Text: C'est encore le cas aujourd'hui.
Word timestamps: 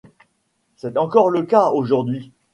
C'est 0.77 0.97
encore 0.97 1.29
le 1.29 1.43
cas 1.43 1.69
aujourd'hui. 1.69 2.31